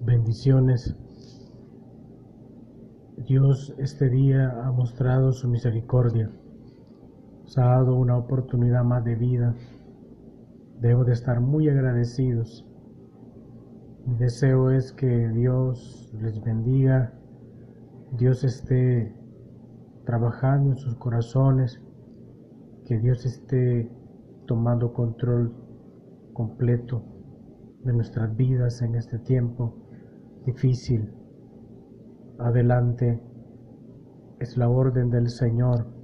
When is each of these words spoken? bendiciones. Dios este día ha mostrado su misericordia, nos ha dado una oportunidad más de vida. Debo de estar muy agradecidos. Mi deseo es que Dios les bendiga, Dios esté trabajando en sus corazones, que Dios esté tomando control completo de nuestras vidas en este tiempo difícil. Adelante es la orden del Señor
bendiciones. 0.00 0.96
Dios 3.26 3.74
este 3.78 4.08
día 4.08 4.64
ha 4.64 4.72
mostrado 4.72 5.32
su 5.32 5.46
misericordia, 5.48 6.30
nos 7.42 7.58
ha 7.58 7.66
dado 7.66 7.96
una 7.96 8.16
oportunidad 8.16 8.82
más 8.82 9.04
de 9.04 9.14
vida. 9.14 9.54
Debo 10.80 11.04
de 11.04 11.12
estar 11.12 11.40
muy 11.40 11.68
agradecidos. 11.68 12.66
Mi 14.06 14.16
deseo 14.16 14.70
es 14.70 14.92
que 14.92 15.28
Dios 15.28 16.10
les 16.18 16.42
bendiga, 16.42 17.12
Dios 18.12 18.42
esté 18.44 19.14
trabajando 20.06 20.70
en 20.70 20.78
sus 20.78 20.96
corazones, 20.96 21.82
que 22.86 22.98
Dios 22.98 23.26
esté 23.26 23.92
tomando 24.46 24.94
control 24.94 25.52
completo 26.32 27.04
de 27.84 27.92
nuestras 27.92 28.34
vidas 28.34 28.80
en 28.80 28.94
este 28.94 29.18
tiempo 29.18 29.89
difícil. 30.44 31.12
Adelante 32.38 33.20
es 34.38 34.56
la 34.56 34.68
orden 34.68 35.10
del 35.10 35.28
Señor 35.28 35.99